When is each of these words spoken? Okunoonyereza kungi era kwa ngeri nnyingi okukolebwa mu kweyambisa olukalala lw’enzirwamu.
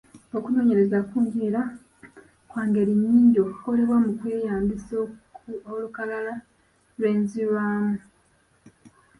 Okunoonyereza 0.37 0.97
kungi 1.09 1.37
era 1.47 1.61
kwa 2.49 2.61
ngeri 2.67 2.93
nnyingi 2.95 3.37
okukolebwa 3.45 3.97
mu 4.05 4.11
kweyambisa 4.19 4.95
olukalala 5.73 6.33
lw’enzirwamu. 6.99 7.95